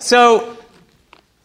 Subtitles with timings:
[0.00, 0.56] So,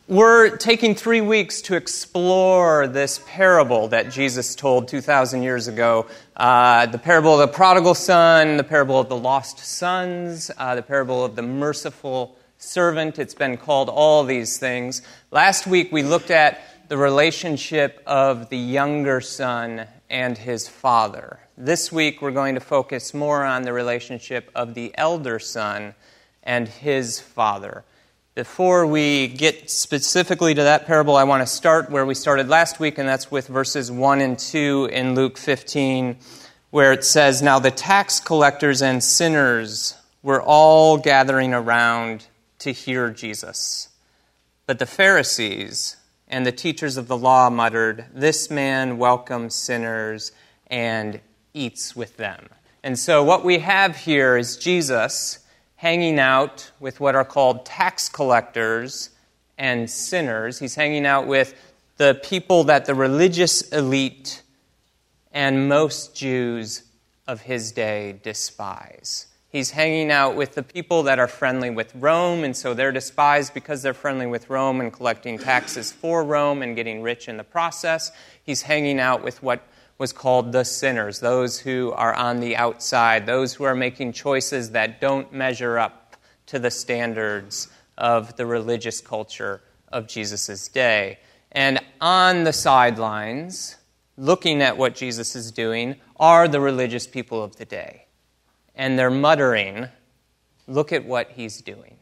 [0.08, 6.06] we're taking three weeks to explore this parable that Jesus told 2,000 years ago
[6.38, 10.84] uh, the parable of the prodigal son, the parable of the lost sons, uh, the
[10.84, 13.18] parable of the merciful servant.
[13.18, 15.02] It's been called all these things.
[15.32, 21.40] Last week, we looked at the relationship of the younger son and his father.
[21.58, 25.96] This week, we're going to focus more on the relationship of the elder son
[26.44, 27.84] and his father.
[28.36, 32.80] Before we get specifically to that parable, I want to start where we started last
[32.80, 36.18] week, and that's with verses 1 and 2 in Luke 15,
[36.72, 42.26] where it says, Now the tax collectors and sinners were all gathering around
[42.58, 43.90] to hear Jesus.
[44.66, 50.32] But the Pharisees and the teachers of the law muttered, This man welcomes sinners
[50.66, 51.22] and
[51.54, 52.50] eats with them.
[52.82, 55.38] And so what we have here is Jesus
[55.84, 59.10] hanging out with what are called tax collectors
[59.58, 60.58] and sinners.
[60.58, 61.54] He's hanging out with
[61.98, 64.44] the people that the religious elite
[65.34, 66.84] and most Jews
[67.28, 69.28] of his day despise.
[69.50, 73.54] He's hanging out with the people that are friendly with Rome, and so they're despised
[73.54, 77.44] because they're friendly with Rome and collecting taxes for Rome and getting rich in the
[77.44, 78.14] process.
[78.42, 79.68] He's hanging out with what
[80.04, 84.72] was called the sinners, those who are on the outside, those who are making choices
[84.72, 89.62] that don't measure up to the standards of the religious culture
[89.94, 91.20] of Jesus' day.
[91.54, 93.78] And on the sidelines,
[94.18, 98.08] looking at what Jesus is doing, are the religious people of the day.
[98.76, 99.88] And they're muttering,
[100.68, 101.96] Look at what he's doing.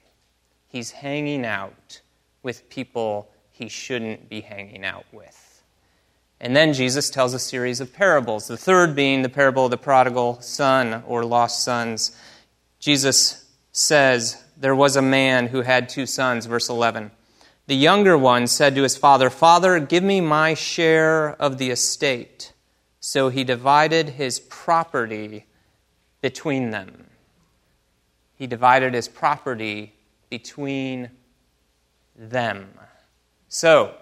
[0.67, 2.01] He's hanging out
[2.41, 5.50] with people he shouldn't be hanging out with.
[6.43, 9.77] And then Jesus tells a series of parables, the third being the parable of the
[9.77, 12.17] prodigal son or lost sons.
[12.79, 17.11] Jesus says, There was a man who had two sons, verse 11.
[17.67, 22.53] The younger one said to his father, Father, give me my share of the estate.
[22.99, 25.45] So he divided his property
[26.21, 27.05] between them.
[28.33, 29.93] He divided his property
[30.31, 31.11] between
[32.15, 32.67] them.
[33.47, 33.93] So,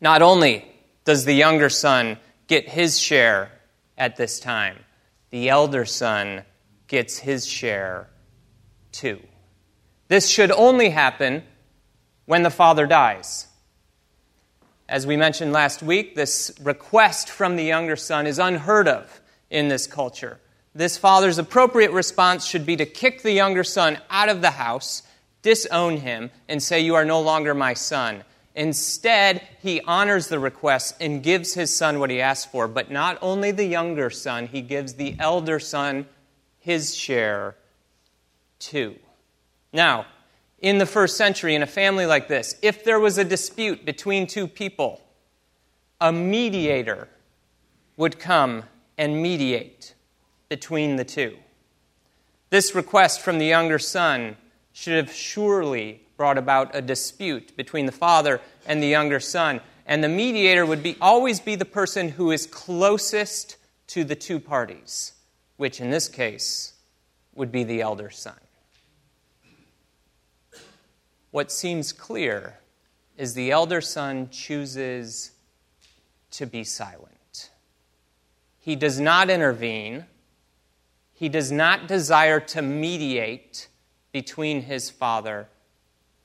[0.00, 0.73] not only
[1.04, 3.50] does the younger son get his share
[3.96, 4.78] at this time?
[5.30, 6.44] The elder son
[6.86, 8.08] gets his share
[8.92, 9.20] too.
[10.08, 11.42] This should only happen
[12.26, 13.46] when the father dies.
[14.88, 19.20] As we mentioned last week, this request from the younger son is unheard of
[19.50, 20.38] in this culture.
[20.74, 25.02] This father's appropriate response should be to kick the younger son out of the house,
[25.42, 28.24] disown him, and say, You are no longer my son.
[28.54, 32.68] Instead, he honors the request and gives his son what he asked for.
[32.68, 36.06] But not only the younger son, he gives the elder son
[36.60, 37.56] his share
[38.60, 38.96] too.
[39.72, 40.06] Now,
[40.60, 44.26] in the first century, in a family like this, if there was a dispute between
[44.26, 45.02] two people,
[46.00, 47.08] a mediator
[47.96, 48.62] would come
[48.96, 49.94] and mediate
[50.48, 51.36] between the two.
[52.50, 54.36] This request from the younger son
[54.72, 59.60] should have surely brought about a dispute between the father and the younger son.
[59.86, 63.56] And the mediator would be, always be the person who is closest
[63.88, 65.12] to the two parties,
[65.56, 66.74] which in this case
[67.34, 68.38] would be the elder son.
[71.30, 72.58] What seems clear
[73.18, 75.32] is the elder son chooses
[76.30, 77.50] to be silent.
[78.58, 80.06] He does not intervene.
[81.12, 83.68] He does not desire to mediate
[84.12, 85.48] between his father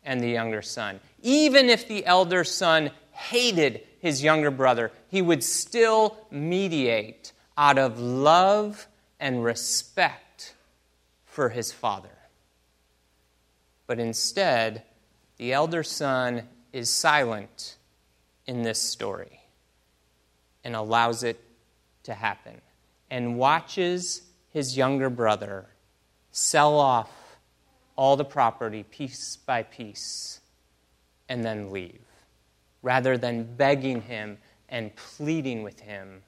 [0.09, 0.99] and the younger son.
[1.21, 7.99] Even if the elder son hated his younger brother, he would still mediate out of
[7.99, 8.87] love
[9.19, 10.55] and respect
[11.27, 12.09] for his father.
[13.85, 14.81] But instead,
[15.37, 17.75] the elder son is silent
[18.47, 19.41] in this story
[20.63, 21.39] and allows it
[22.03, 22.59] to happen
[23.11, 25.67] and watches his younger brother
[26.31, 27.11] sell off
[27.99, 30.39] all the property piece by piece
[31.27, 31.99] and then leave,
[32.81, 34.37] rather than begging him
[34.69, 36.21] and pleading with him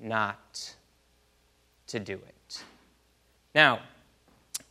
[0.00, 0.74] not
[1.86, 2.64] to do it.
[3.54, 3.82] Now,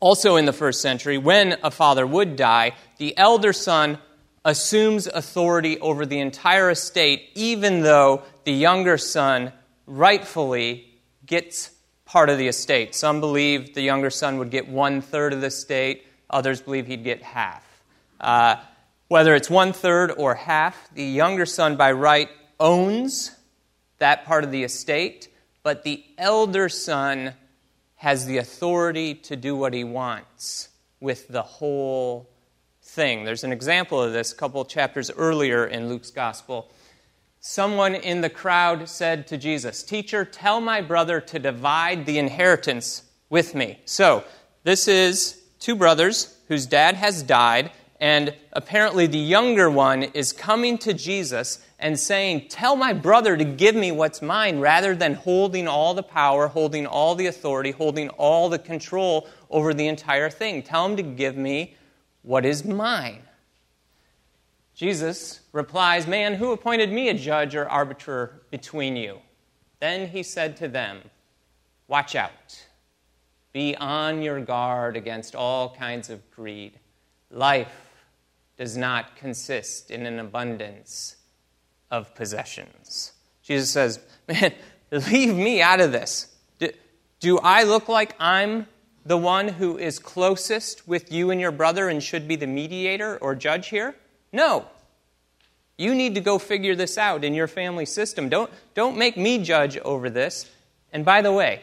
[0.01, 3.97] also in the first century, when a father would die, the elder son
[4.43, 9.53] assumes authority over the entire estate, even though the younger son
[9.87, 11.71] rightfully gets
[12.03, 12.93] part of the estate.
[12.93, 16.07] Some believe the younger son would get one third of the estate.
[16.31, 17.63] Others believe he'd get half.
[18.19, 18.55] Uh,
[19.07, 22.29] whether it's one third or half, the younger son by right
[22.59, 23.35] owns
[23.99, 25.27] that part of the estate,
[25.63, 27.33] but the elder son
[27.95, 30.69] has the authority to do what he wants
[30.99, 32.29] with the whole
[32.81, 33.23] thing.
[33.23, 36.71] There's an example of this a couple chapters earlier in Luke's gospel.
[37.41, 43.03] Someone in the crowd said to Jesus, Teacher, tell my brother to divide the inheritance
[43.29, 43.79] with me.
[43.85, 44.23] So,
[44.63, 47.71] this is two brothers whose dad has died,
[48.01, 53.45] and apparently the younger one is coming to Jesus and saying, Tell my brother to
[53.45, 58.09] give me what's mine, rather than holding all the power, holding all the authority, holding
[58.09, 60.63] all the control over the entire thing.
[60.63, 61.75] Tell him to give me
[62.23, 63.21] what is mine.
[64.73, 69.19] Jesus replies, Man, who appointed me a judge or arbiter between you?
[69.79, 71.01] Then he said to them,
[71.87, 72.65] Watch out.
[73.53, 76.73] Be on your guard against all kinds of greed.
[77.29, 77.71] Life
[78.57, 81.17] does not consist in an abundance
[81.89, 83.13] of possessions.
[83.43, 84.53] Jesus says, Man,
[84.91, 86.33] leave me out of this.
[86.59, 86.69] Do,
[87.19, 88.67] do I look like I'm
[89.05, 93.17] the one who is closest with you and your brother and should be the mediator
[93.17, 93.95] or judge here?
[94.31, 94.67] No.
[95.77, 98.29] You need to go figure this out in your family system.
[98.29, 100.49] Don't, don't make me judge over this.
[100.93, 101.61] And by the way,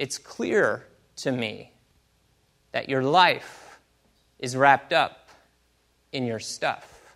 [0.00, 1.70] it's clear to me
[2.72, 3.78] that your life
[4.38, 5.28] is wrapped up
[6.10, 7.14] in your stuff.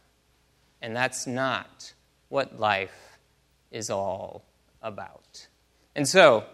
[0.83, 1.95] And that's not
[2.29, 3.19] what life
[3.71, 4.45] is all
[4.83, 5.47] about.
[5.97, 6.45] And so,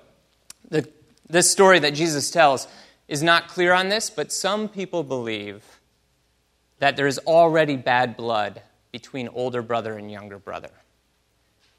[0.69, 0.89] the,
[1.29, 2.69] this story that Jesus tells
[3.09, 5.65] is not clear on this, but some people believe
[6.79, 8.63] that there is already bad blood
[8.93, 10.71] between older brother and younger brother.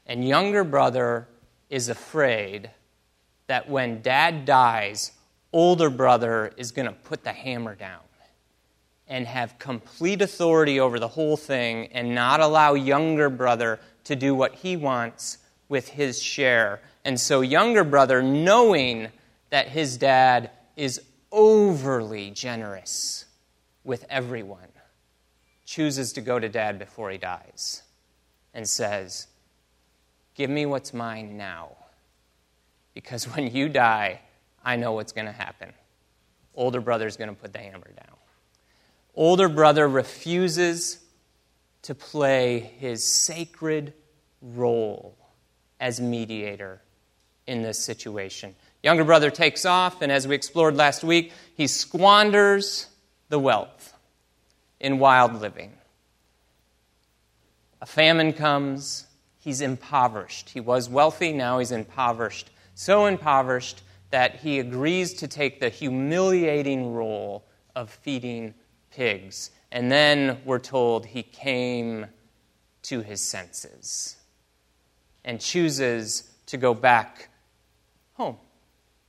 [0.06, 1.26] And younger brother
[1.70, 2.68] is afraid
[3.46, 5.12] that when dad dies,
[5.52, 8.00] older brother is going to put the hammer down
[9.08, 14.34] and have complete authority over the whole thing and not allow younger brother to do
[14.34, 16.80] what he wants with his share.
[17.04, 19.08] And so, younger brother, knowing
[19.50, 21.00] that his dad is
[21.30, 23.26] overly generous
[23.84, 24.68] with everyone,
[25.66, 27.82] chooses to go to dad before he dies
[28.54, 29.26] and says,
[30.34, 31.76] Give me what's mine now.
[32.94, 34.20] Because when you die,
[34.64, 35.72] I know what's going to happen.
[36.54, 38.16] Older brother's going to put the hammer down.
[39.14, 40.98] Older brother refuses
[41.82, 43.92] to play his sacred
[44.40, 45.16] role
[45.80, 46.80] as mediator
[47.46, 48.54] in this situation.
[48.82, 52.88] Younger brother takes off, and as we explored last week, he squanders
[53.28, 53.94] the wealth
[54.80, 55.72] in wild living.
[57.80, 59.06] A famine comes,
[59.38, 60.50] he's impoverished.
[60.50, 62.50] He was wealthy, now he's impoverished.
[62.74, 68.54] So impoverished that he agrees to take the humiliating role of feeding
[68.90, 69.50] pigs.
[69.70, 72.06] And then we're told he came
[72.82, 74.16] to his senses
[75.24, 77.28] and chooses to go back
[78.14, 78.36] home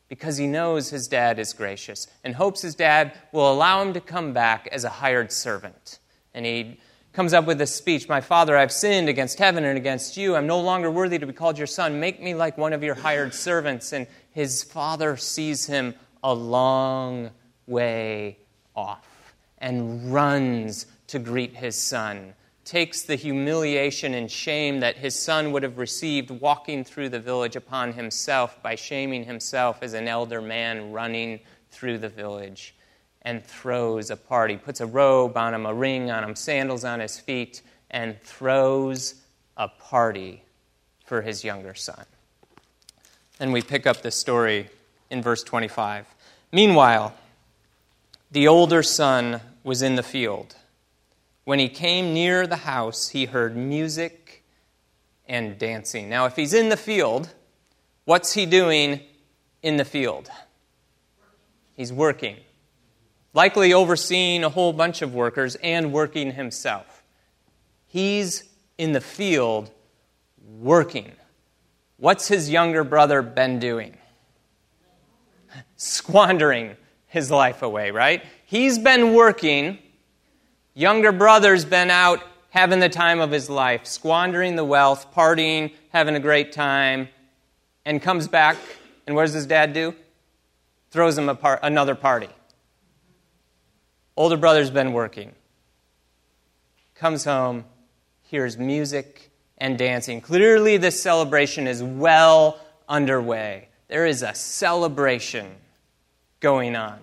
[0.08, 4.00] because he knows his dad is gracious and hopes his dad will allow him to
[4.00, 6.00] come back as a hired servant.
[6.34, 6.80] And he
[7.14, 10.36] comes up with this speech My father, I've sinned against heaven and against you.
[10.36, 12.00] I'm no longer worthy to be called your son.
[12.00, 13.94] Make me like one of your hired servants.
[13.94, 17.32] And his father sees him a long
[17.68, 18.40] way
[18.76, 22.34] off and runs to greet his son
[22.66, 27.56] takes the humiliation and shame that his son would have received walking through the village
[27.56, 31.40] upon himself by shaming himself as an elder man running
[31.72, 32.74] through the village
[33.26, 37.00] and throws a party, puts a robe on him, a ring on him, sandals on
[37.00, 39.16] his feet, and throws
[39.58, 40.44] a party
[41.06, 42.06] for his younger son.
[43.40, 44.70] And we pick up the story
[45.10, 46.08] in verse 25.
[46.52, 47.14] Meanwhile,
[48.32, 50.56] the older son was in the field
[51.46, 54.44] when he came near the house, he heard music
[55.28, 56.10] and dancing.
[56.10, 57.34] Now, if he's in the field,
[58.06, 59.02] what's he doing
[59.62, 60.30] in the field?
[61.76, 62.38] He's working.
[63.34, 67.04] Likely overseeing a whole bunch of workers and working himself.
[67.88, 68.44] He's
[68.78, 69.72] in the field
[70.60, 71.12] working.
[71.98, 73.98] What's his younger brother been doing?
[75.78, 76.76] Squandering
[77.08, 78.24] his life away, right?
[78.46, 79.80] He's been working
[80.76, 86.16] Younger brother's been out having the time of his life, squandering the wealth, partying, having
[86.16, 87.10] a great time,
[87.86, 88.58] and comes back,
[89.06, 89.94] and what does his dad do?
[90.90, 92.30] Throws him a par- another party.
[94.16, 95.34] Older brother's been working,
[96.94, 97.66] comes home,
[98.22, 100.22] hears music and dancing.
[100.22, 103.70] Clearly, this celebration is well underway.
[103.88, 105.56] There is a celebration
[106.40, 107.00] going on.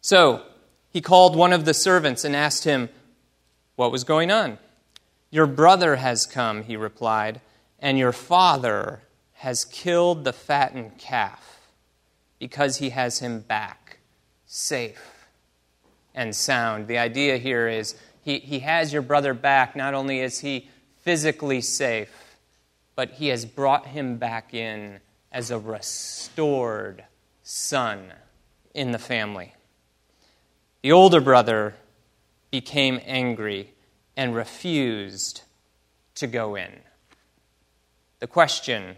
[0.00, 0.42] So,
[0.90, 2.88] he called one of the servants and asked him
[3.76, 4.58] what was going on.
[5.30, 7.40] Your brother has come, he replied,
[7.78, 9.02] and your father
[9.34, 11.68] has killed the fattened calf
[12.38, 13.81] because he has him back
[14.52, 15.28] safe
[16.14, 16.86] and sound.
[16.86, 19.74] The idea here is he, he has your brother back.
[19.74, 20.68] Not only is he
[20.98, 22.36] physically safe,
[22.94, 25.00] but he has brought him back in
[25.32, 27.02] as a restored
[27.42, 28.12] son
[28.74, 29.54] in the family.
[30.82, 31.74] The older brother
[32.50, 33.72] became angry
[34.18, 35.44] and refused
[36.16, 36.72] to go in.
[38.18, 38.96] The question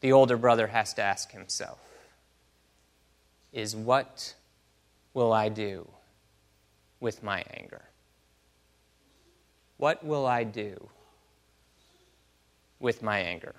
[0.00, 1.78] the older brother has to ask himself
[3.52, 4.34] is what
[5.18, 5.84] will I do
[7.00, 7.82] with my anger?
[9.76, 10.88] What will I do
[12.78, 13.56] with my anger?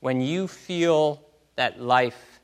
[0.00, 1.22] When you feel
[1.56, 2.40] that life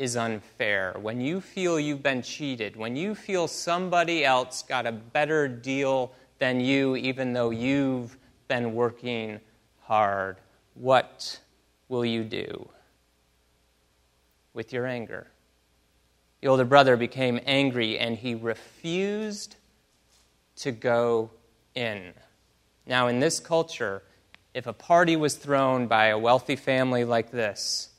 [0.00, 4.90] is unfair, when you feel you've been cheated, when you feel somebody else got a
[4.90, 8.16] better deal than you, even though you've
[8.48, 9.38] been working
[9.82, 10.38] hard,
[10.74, 11.38] what
[11.88, 12.68] will you do
[14.54, 15.28] with your anger?
[16.44, 19.56] The older brother became angry and he refused
[20.56, 21.30] to go
[21.74, 22.12] in.
[22.86, 24.02] Now, in this culture,
[24.52, 27.94] if a party was thrown by a wealthy family like this,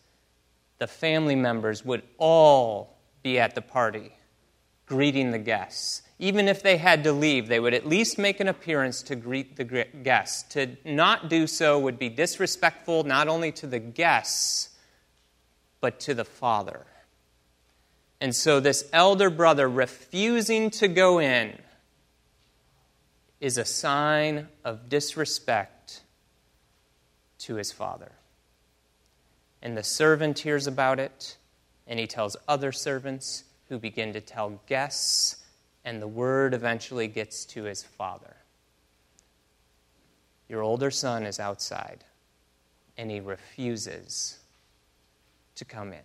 [0.78, 4.16] the family members would all be at the party
[4.86, 6.04] greeting the guests.
[6.20, 9.56] Even if they had to leave, they would at least make an appearance to greet
[9.56, 9.64] the
[10.04, 10.44] guests.
[10.54, 14.70] To not do so would be disrespectful not only to the guests,
[15.82, 16.86] but to the father.
[18.26, 21.60] And so, this elder brother refusing to go in
[23.40, 26.02] is a sign of disrespect
[27.38, 28.14] to his father.
[29.62, 31.38] And the servant hears about it,
[31.86, 35.44] and he tells other servants who begin to tell guests,
[35.84, 38.38] and the word eventually gets to his father.
[40.50, 42.04] Your older son is outside,
[42.98, 44.40] and he refuses
[45.54, 46.02] to come in.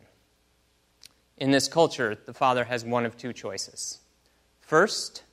[1.40, 3.98] In this culture, the father has one of two choices.
[4.60, 5.24] First,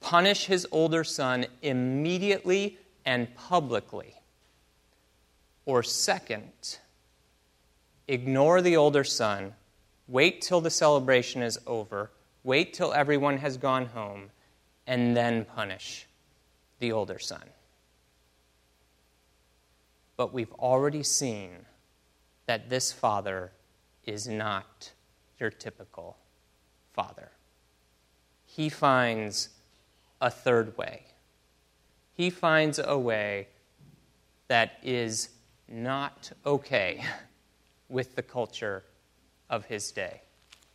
[0.00, 4.14] punish his older son immediately and publicly.
[5.64, 6.78] Or second,
[8.06, 9.54] ignore the older son,
[10.06, 12.10] wait till the celebration is over,
[12.44, 14.30] wait till everyone has gone home,
[14.86, 16.06] and then punish
[16.78, 17.44] the older son.
[20.16, 21.50] But we've already seen
[22.46, 23.52] that this father
[24.04, 24.92] is not
[25.42, 26.16] your typical
[26.94, 27.32] father.
[28.46, 29.50] He finds
[30.20, 31.02] a third way.
[32.14, 33.48] He finds a way
[34.48, 35.30] that is
[35.68, 37.04] not okay
[37.88, 38.84] with the culture
[39.50, 40.22] of his day.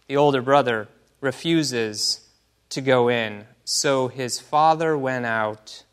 [0.08, 0.88] The older brother
[1.22, 2.28] refuses
[2.70, 5.84] to go in, so his father went out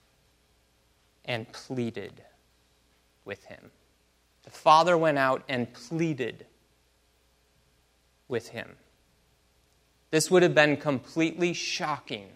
[1.24, 2.22] and pleaded
[3.24, 3.70] with him.
[4.42, 6.46] The father went out and pleaded
[8.34, 8.74] with him.
[10.10, 12.30] This would have been completely shocking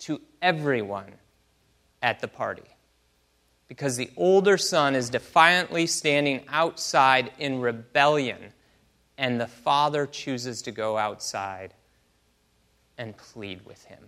[0.00, 1.12] to everyone
[2.02, 2.64] at the party
[3.68, 8.52] because the older son is defiantly standing outside in rebellion,
[9.18, 11.74] and the father chooses to go outside
[12.98, 14.02] and plead with him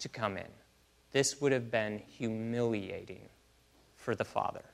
[0.00, 0.50] to come in.
[1.12, 3.28] This would have been humiliating
[3.94, 4.64] for the father.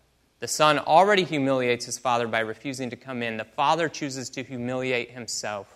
[0.42, 3.36] The son already humiliates his father by refusing to come in.
[3.36, 5.72] The father chooses to humiliate himself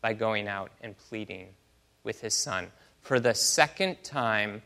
[0.00, 1.48] by going out and pleading
[2.04, 2.70] with his son.
[3.00, 4.62] For the second time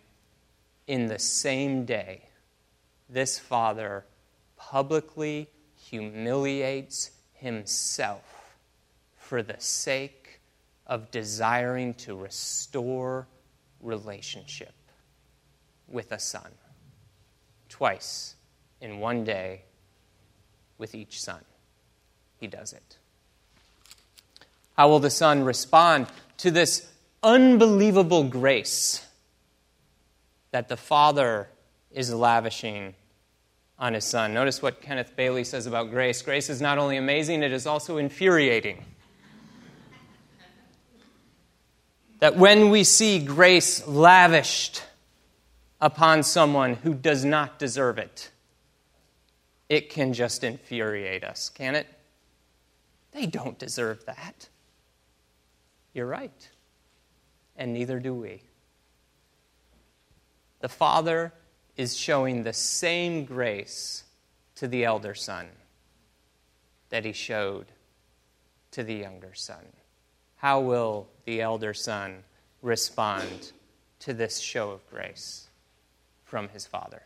[0.87, 2.21] in the same day,
[3.09, 4.05] this father
[4.59, 8.59] publicly humiliates himself
[9.17, 10.39] for the sake
[10.87, 13.27] of desiring to restore
[13.81, 14.75] relationship
[15.87, 16.51] with a son.
[17.71, 18.35] Twice
[18.81, 19.63] in one day
[20.79, 21.41] with each son.
[22.39, 22.99] He does it.
[24.77, 26.07] How will the son respond
[26.39, 26.89] to this
[27.23, 29.05] unbelievable grace
[30.53, 31.49] that the father
[31.91, 32.95] is lavishing
[33.79, 34.35] on his son?
[34.35, 36.23] Notice what Kenneth Bailey says about grace.
[36.23, 38.85] Grace is not only amazing, it is also infuriating.
[42.21, 44.83] that when we see grace lavished
[45.81, 48.31] upon someone who does not deserve it,
[49.69, 51.87] it can just infuriate us, can it?
[53.13, 54.49] They don't deserve that.
[55.93, 56.49] You're right.
[57.57, 58.43] And neither do we.
[60.61, 61.33] The Father
[61.77, 64.05] is showing the same grace
[64.57, 65.47] to the elder son
[66.91, 67.67] that he showed
[68.73, 69.65] to the younger son.
[70.37, 72.25] How will the elder son
[72.63, 73.53] respond
[74.01, 75.49] to this show of grace
[76.25, 77.03] from his father?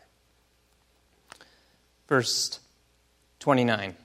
[2.07, 2.59] Verse
[3.39, 3.95] 29.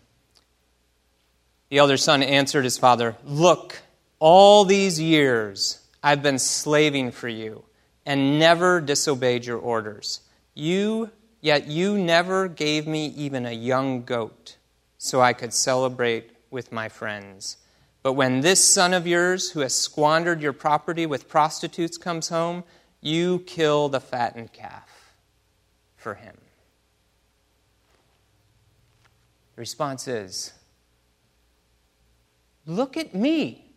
[1.70, 3.82] The elder son answered his father, Look,
[4.18, 7.64] all these years I've been slaving for you
[8.06, 10.20] and never disobeyed your orders.
[10.54, 14.56] You, yet you never gave me even a young goat
[14.96, 17.58] so I could celebrate with my friends.
[18.02, 22.64] But when this son of yours, who has squandered your property with prostitutes, comes home,
[23.00, 25.14] you kill the fattened calf
[25.96, 26.36] for him.
[29.58, 30.52] The response is
[32.64, 33.74] Look at me.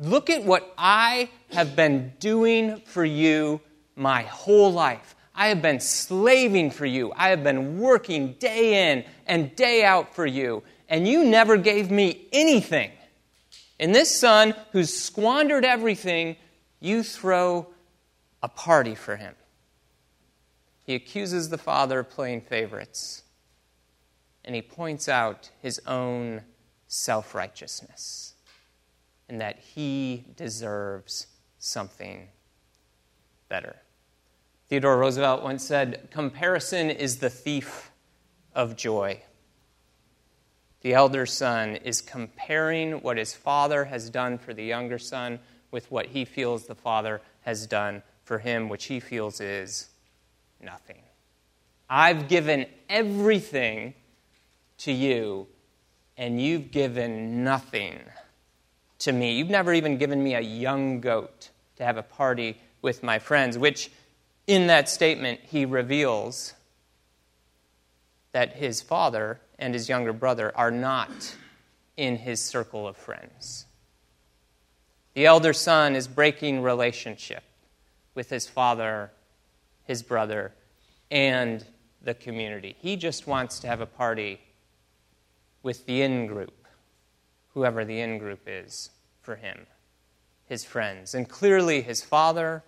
[0.00, 3.60] Look at what I have been doing for you
[3.94, 5.14] my whole life.
[5.32, 7.12] I have been slaving for you.
[7.14, 11.92] I have been working day in and day out for you, and you never gave
[11.92, 12.90] me anything.
[13.78, 16.34] In this son who's squandered everything,
[16.80, 17.68] you throw
[18.42, 19.36] a party for him.
[20.84, 23.22] He accuses the father of playing favorites,
[24.44, 26.42] and he points out his own
[26.86, 28.34] self righteousness
[29.28, 31.28] and that he deserves
[31.58, 32.28] something
[33.48, 33.76] better.
[34.68, 37.90] Theodore Roosevelt once said, Comparison is the thief
[38.54, 39.22] of joy.
[40.80, 45.38] The elder son is comparing what his father has done for the younger son
[45.70, 49.90] with what he feels the father has done for him, which he feels is
[50.60, 51.02] nothing.
[51.88, 53.94] I've given everything
[54.80, 55.46] to you,
[56.16, 58.00] and you've given nothing
[58.98, 59.32] to me.
[59.32, 63.58] You've never even given me a young goat to have a party with my friends,
[63.58, 63.90] which
[64.46, 66.54] in that statement he reveals
[68.32, 71.36] that his father and his younger brother are not
[71.96, 73.66] in his circle of friends.
[75.14, 77.42] The elder son is breaking relationship
[78.14, 79.10] with his father,
[79.84, 80.52] his brother,
[81.10, 81.64] and
[82.00, 82.76] the community.
[82.78, 84.40] He just wants to have a party
[85.62, 86.60] with the in group
[87.54, 88.90] whoever the in group is
[89.22, 89.66] for him,
[90.46, 91.14] his friends.
[91.14, 92.62] And clearly, his father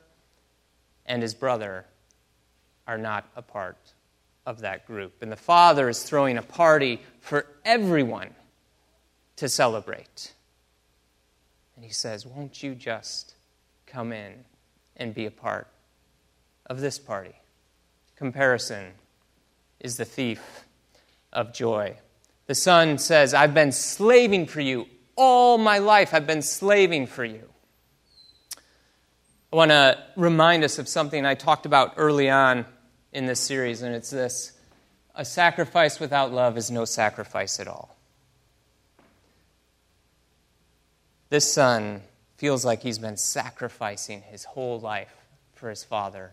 [1.06, 1.86] and his brother
[2.86, 3.78] are not a part
[4.44, 5.22] of that group.
[5.22, 8.30] And the father is throwing a party for everyone
[9.36, 10.32] to celebrate.
[11.76, 13.34] And he says, Won't you just
[13.86, 14.44] come in
[14.96, 15.68] and be a part
[16.66, 17.34] of this party?
[18.16, 18.92] Comparison
[19.80, 20.64] is the thief
[21.32, 21.96] of joy.
[22.46, 26.12] The son says, I've been slaving for you all my life.
[26.12, 27.48] I've been slaving for you.
[29.52, 32.64] I want to remind us of something I talked about early on
[33.12, 34.52] in this series, and it's this
[35.14, 37.96] a sacrifice without love is no sacrifice at all.
[41.28, 42.02] This son
[42.38, 45.14] feels like he's been sacrificing his whole life
[45.54, 46.32] for his father,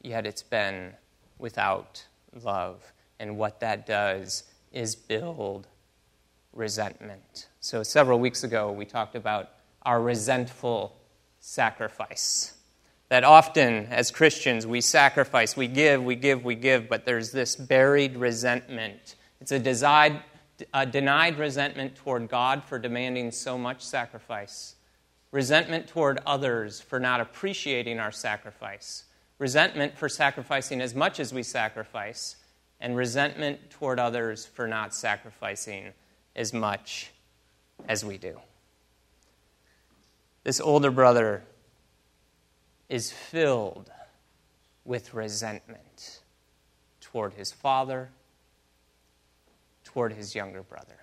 [0.00, 0.92] yet it's been
[1.38, 2.06] without
[2.42, 2.92] love.
[3.18, 5.66] And what that does is build
[6.52, 7.48] resentment.
[7.60, 9.50] So, several weeks ago, we talked about
[9.82, 10.96] our resentful
[11.40, 12.54] sacrifice.
[13.08, 17.56] That often, as Christians, we sacrifice, we give, we give, we give, but there's this
[17.56, 19.16] buried resentment.
[19.40, 20.22] It's a, desired,
[20.72, 24.76] a denied resentment toward God for demanding so much sacrifice,
[25.30, 29.04] resentment toward others for not appreciating our sacrifice,
[29.38, 32.36] resentment for sacrificing as much as we sacrifice,
[32.82, 35.92] and resentment toward others for not sacrificing
[36.34, 37.12] as much
[37.88, 38.38] as we do.
[40.42, 41.44] This older brother
[42.88, 43.88] is filled
[44.84, 46.20] with resentment
[47.00, 48.08] toward his father,
[49.84, 50.98] toward his younger brother.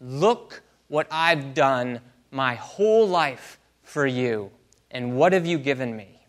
[0.00, 2.00] Look what I've done
[2.32, 4.50] my whole life for you,
[4.90, 6.22] and what have you given me?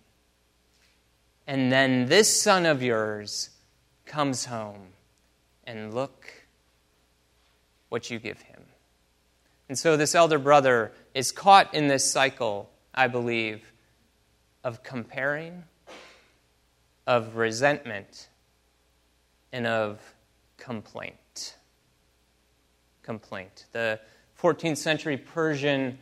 [1.47, 3.49] And then this son of yours
[4.07, 4.93] comes home,
[5.65, 6.31] and look
[7.89, 8.61] what you give him.
[9.69, 13.71] And so this elder brother is caught in this cycle, I believe,
[14.63, 15.63] of comparing,
[17.05, 18.29] of resentment,
[19.51, 19.99] and of
[20.57, 21.55] complaint.
[23.03, 23.65] Complaint.
[23.73, 23.99] The
[24.41, 25.99] 14th century Persian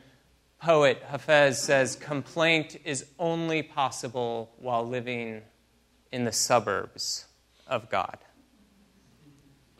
[0.59, 5.41] poet Hafez says complaint is only possible while living
[6.11, 7.25] in the suburbs
[7.67, 8.17] of God.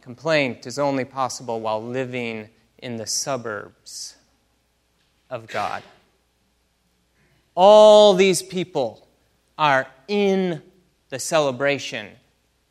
[0.02, 4.16] Complaint is only possible while living in the suburbs
[5.30, 5.82] of God.
[7.56, 9.08] All these people
[9.58, 10.62] are in
[11.10, 12.10] the celebration,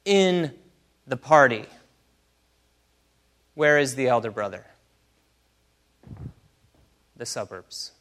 [0.05, 0.53] in
[1.07, 1.65] the party.
[3.55, 4.67] Where is the elder brother?
[7.17, 7.93] The suburbs.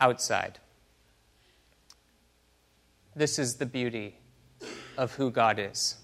[0.00, 0.58] Outside.
[3.14, 4.16] This is the beauty
[4.96, 5.96] of who God is.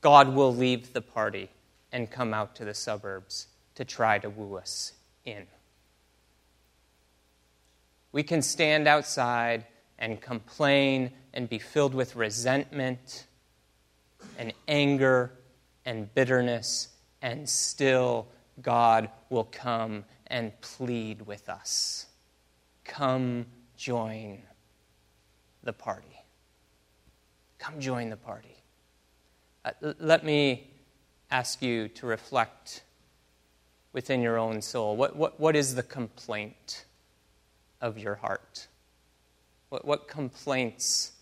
[0.00, 1.50] God will leave the party
[1.92, 4.92] and come out to the suburbs to try to woo us
[5.24, 5.46] in.
[8.12, 9.66] We can stand outside
[9.98, 13.26] and complain and be filled with resentment
[14.38, 15.32] and anger
[15.84, 16.88] and bitterness,
[17.22, 18.26] and still
[18.62, 22.06] God will come and plead with us.
[22.84, 24.42] Come join
[25.62, 26.23] the party.
[27.64, 28.56] Come join the party.
[29.64, 30.68] Uh, let me
[31.30, 32.82] ask you to reflect
[33.94, 34.96] within your own soul.
[34.96, 36.84] What, what, what is the complaint
[37.80, 38.66] of your heart?
[39.70, 41.12] What, what complaints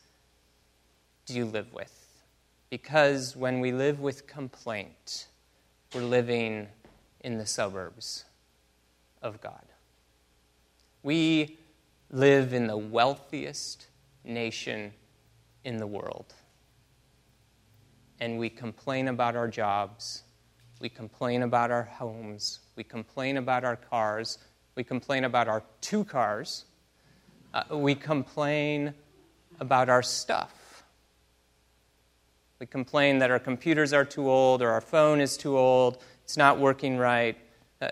[1.26, 2.24] do you live with?
[2.70, 5.28] Because when we live with complaint,
[5.94, 6.66] we're living
[7.20, 8.24] in the suburbs
[9.22, 9.64] of God.
[11.04, 11.58] We
[12.10, 13.86] live in the wealthiest
[14.24, 14.92] nation
[15.64, 16.34] in the world.
[18.20, 20.22] And we complain about our jobs.
[20.80, 22.60] We complain about our homes.
[22.76, 24.38] We complain about our cars.
[24.74, 26.64] We complain about our two cars.
[27.52, 28.94] Uh, we complain
[29.60, 30.84] about our stuff.
[32.58, 36.36] We complain that our computers are too old or our phone is too old, it's
[36.36, 37.36] not working right.
[37.80, 37.90] Uh,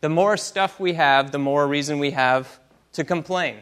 [0.00, 2.58] the more stuff we have, the more reason we have
[2.94, 3.58] to complain.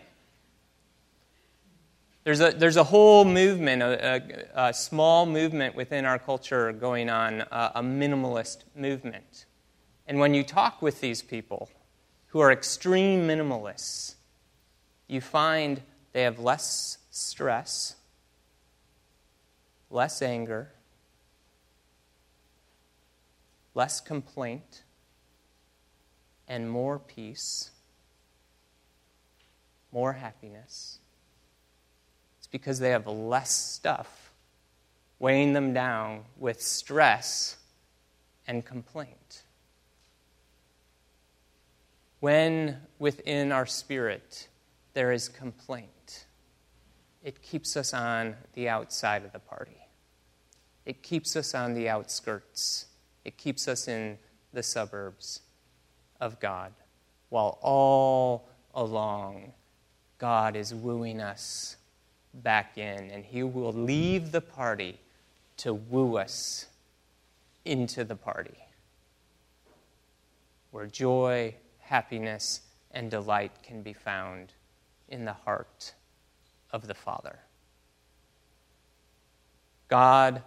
[2.22, 4.22] There's a, there's a whole movement, a,
[4.54, 9.46] a, a small movement within our culture going on, a, a minimalist movement.
[10.06, 11.70] And when you talk with these people
[12.28, 14.16] who are extreme minimalists,
[15.08, 17.96] you find they have less stress,
[19.88, 20.72] less anger,
[23.74, 24.82] less complaint,
[26.46, 27.70] and more peace,
[29.90, 30.99] more happiness
[32.50, 34.32] because they have less stuff
[35.18, 37.56] weighing them down with stress
[38.46, 39.42] and complaint.
[42.20, 44.48] When within our spirit
[44.94, 46.24] there is complaint,
[47.22, 49.76] it keeps us on the outside of the party.
[50.86, 52.86] It keeps us on the outskirts.
[53.24, 54.18] It keeps us in
[54.52, 55.40] the suburbs
[56.20, 56.72] of God,
[57.28, 59.52] while all along
[60.18, 61.76] God is wooing us
[62.34, 64.98] back in, and he will leave the party
[65.58, 66.66] to woo us
[67.64, 68.56] into the party
[70.70, 72.60] where joy, happiness,
[72.92, 74.52] and delight can be found
[75.08, 75.94] in the heart
[76.70, 77.38] of the Father.
[79.88, 80.42] God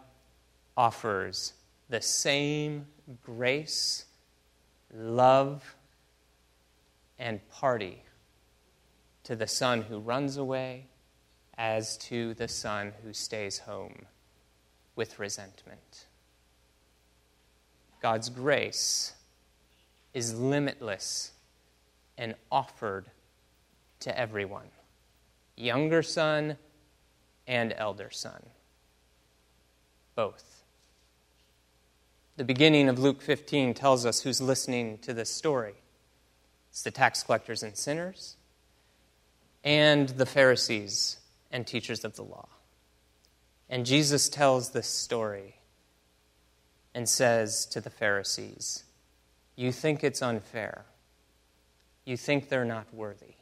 [0.77, 1.53] offers
[1.89, 2.87] the same
[3.21, 4.05] grace,
[4.93, 5.75] love,
[7.19, 8.03] and party
[9.23, 10.85] to the son who runs away
[11.57, 14.05] as to the son who stays home
[14.95, 16.05] with resentment.
[18.01, 19.13] God's grace
[20.13, 21.31] is limitless
[22.17, 23.05] and offered
[24.01, 24.67] to everyone
[25.55, 26.57] younger son
[27.47, 28.41] and elder son,
[30.15, 30.63] both.
[32.37, 35.75] The beginning of Luke 15 tells us who's listening to this story
[36.71, 38.35] it's the tax collectors and sinners,
[39.63, 41.17] and the Pharisees
[41.53, 42.49] and teachers of the law.
[43.69, 45.59] And Jesus tells this story
[46.93, 48.83] and says to the Pharisees,
[49.55, 50.85] You think it's unfair.
[52.05, 53.35] You think they're not worthy.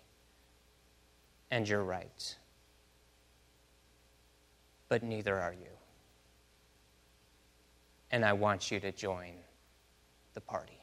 [1.49, 2.35] And you're right.
[4.89, 5.71] But neither are you.
[8.11, 9.33] And I want you to join
[10.33, 10.77] the party.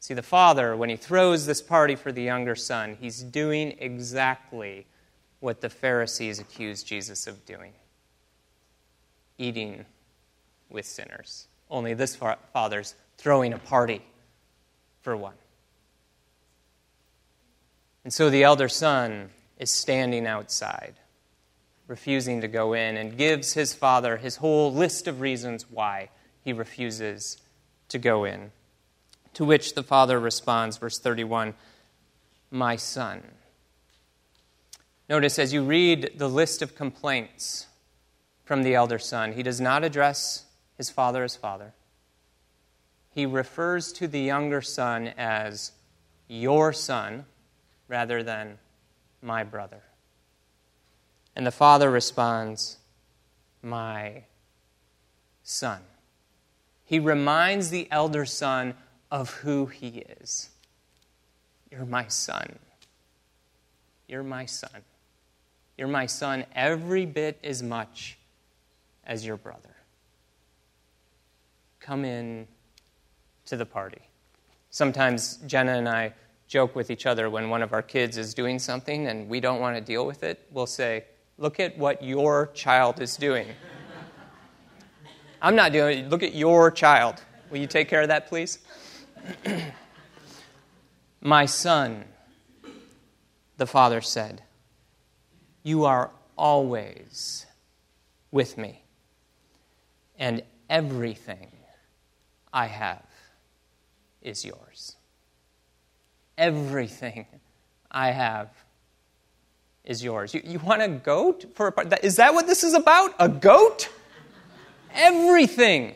[0.00, 4.86] See, the father, when he throws this party for the younger son, he's doing exactly
[5.40, 7.72] what the Pharisees accused Jesus of doing
[9.38, 9.84] eating
[10.70, 11.48] with sinners.
[11.70, 12.16] Only this
[12.52, 14.02] father's throwing a party
[15.02, 15.34] for one.
[18.04, 20.94] And so the elder son is standing outside,
[21.86, 26.10] refusing to go in, and gives his father his whole list of reasons why
[26.42, 27.38] he refuses
[27.88, 28.52] to go in.
[29.34, 31.54] To which the father responds, verse 31
[32.50, 33.22] My son
[35.08, 37.66] Notice as you read the list of complaints
[38.44, 40.46] from the elder son, he does not address
[40.78, 41.74] his father as father.
[43.10, 45.72] He refers to the younger son as
[46.26, 47.26] your son
[47.86, 48.58] rather than
[49.22, 49.82] my brother.
[51.36, 52.78] And the father responds,
[53.62, 54.24] My
[55.42, 55.82] son.
[56.84, 58.74] He reminds the elder son
[59.10, 60.50] of who he is.
[61.70, 62.58] You're my son.
[64.08, 64.82] You're my son.
[65.76, 68.18] You're my son every bit as much
[69.04, 69.74] as your brother.
[71.80, 72.46] Come in
[73.46, 74.02] to the party.
[74.70, 76.14] Sometimes Jenna and I
[76.46, 79.60] joke with each other when one of our kids is doing something and we don't
[79.60, 80.46] want to deal with it.
[80.50, 81.04] We'll say,
[81.36, 83.48] Look at what your child is doing.
[85.42, 86.08] I'm not doing it.
[86.10, 87.20] Look at your child.
[87.50, 88.60] Will you take care of that, please?
[91.20, 92.04] My son,
[93.56, 94.42] the father said,
[95.64, 97.46] You are always
[98.30, 98.84] with me,
[100.18, 101.50] and everything
[102.52, 103.02] I have
[104.22, 104.96] is yours.
[106.36, 107.26] Everything
[107.90, 108.50] I have
[109.84, 110.34] is yours.
[110.34, 111.92] You, you want a goat for a part?
[112.04, 113.14] Is that what this is about?
[113.18, 113.88] A goat?
[114.92, 115.94] Everything.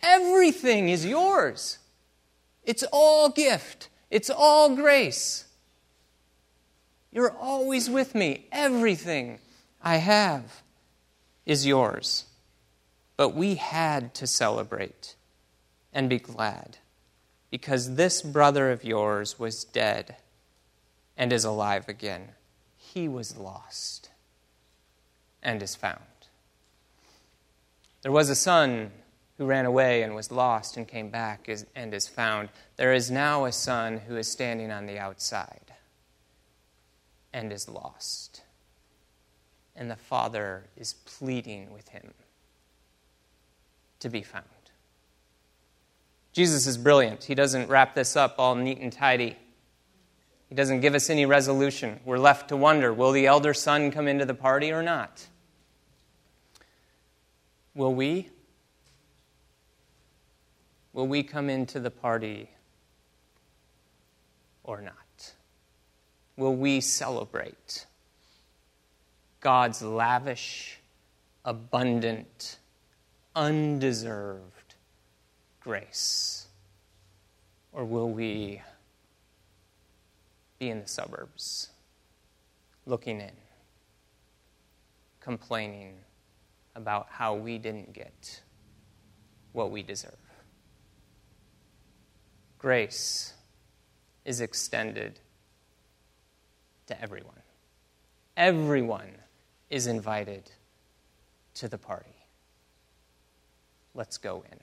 [0.00, 1.78] Everything is yours.
[2.62, 3.88] It's all gift.
[4.10, 5.45] It's all grace.
[7.16, 8.44] You're always with me.
[8.52, 9.38] Everything
[9.80, 10.60] I have
[11.46, 12.26] is yours.
[13.16, 15.14] But we had to celebrate
[15.94, 16.76] and be glad
[17.50, 20.16] because this brother of yours was dead
[21.16, 22.32] and is alive again.
[22.76, 24.10] He was lost
[25.42, 26.02] and is found.
[28.02, 28.90] There was a son
[29.38, 32.50] who ran away and was lost and came back and is found.
[32.76, 35.65] There is now a son who is standing on the outside
[37.36, 38.40] and is lost.
[39.76, 42.14] And the father is pleading with him
[44.00, 44.46] to be found.
[46.32, 47.24] Jesus is brilliant.
[47.24, 49.36] He doesn't wrap this up all neat and tidy.
[50.48, 52.00] He doesn't give us any resolution.
[52.06, 55.26] We're left to wonder will the elder son come into the party or not?
[57.74, 58.30] Will we?
[60.94, 62.48] Will we come into the party
[64.64, 65.05] or not?
[66.36, 67.86] Will we celebrate
[69.40, 70.78] God's lavish,
[71.44, 72.58] abundant,
[73.34, 74.74] undeserved
[75.60, 76.46] grace?
[77.72, 78.62] Or will we
[80.58, 81.68] be in the suburbs,
[82.86, 83.32] looking in,
[85.20, 85.94] complaining
[86.74, 88.42] about how we didn't get
[89.52, 90.16] what we deserve?
[92.66, 93.34] grace
[94.24, 95.20] is extended
[96.86, 97.40] to everyone.
[98.36, 99.10] Everyone
[99.70, 100.50] is invited
[101.54, 102.14] to the party.
[103.94, 104.58] Let's go in.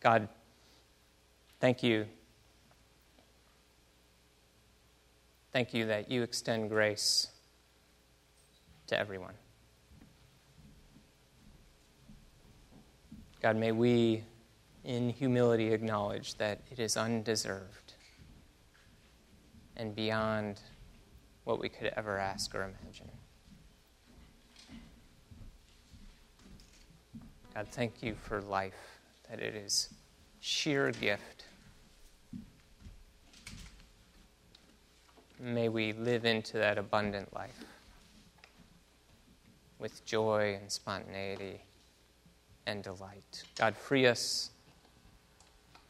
[0.00, 0.28] God,
[1.60, 2.06] thank you.
[5.52, 7.28] Thank you that you extend grace
[8.86, 9.34] to everyone.
[13.42, 14.22] God, may we
[14.84, 17.94] in humility acknowledge that it is undeserved
[19.76, 20.60] and beyond
[21.48, 23.08] what we could ever ask or imagine.
[27.54, 29.88] God, thank you for life, that it is
[30.40, 31.46] sheer gift.
[35.40, 37.64] May we live into that abundant life
[39.78, 41.62] with joy and spontaneity
[42.66, 43.44] and delight.
[43.56, 44.50] God, free us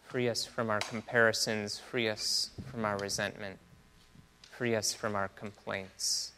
[0.09, 1.79] Free us from our comparisons.
[1.79, 3.59] Free us from our resentment.
[4.59, 6.33] Free us from our complaints.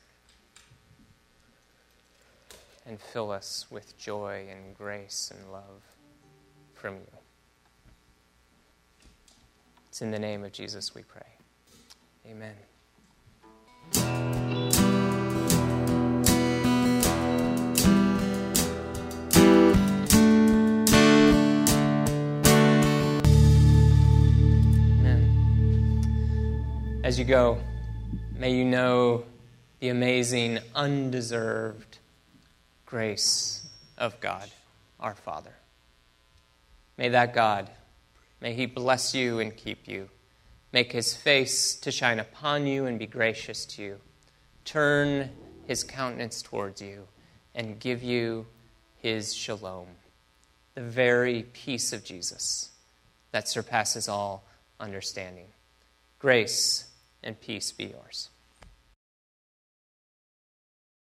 [2.85, 5.81] And fill us with joy and grace and love
[6.75, 7.07] from you.
[9.89, 11.23] It's in the name of Jesus we pray.
[12.27, 12.57] Amen.
[27.03, 27.59] As you go,
[28.41, 29.23] may you know
[29.81, 31.99] the amazing, undeserved
[32.87, 34.49] grace of God,
[34.99, 35.53] our Father.
[36.97, 37.69] May that God,
[38.41, 40.09] may He bless you and keep you,
[40.73, 43.97] make His face to shine upon you and be gracious to you,
[44.65, 45.29] turn
[45.67, 47.09] His countenance towards you,
[47.55, 48.47] and give you
[49.03, 49.87] His shalom,
[50.75, 52.71] the very peace of Jesus
[53.33, 54.45] that surpasses all
[54.81, 55.49] understanding.
[56.19, 56.87] Grace
[57.23, 58.30] and peace be yours.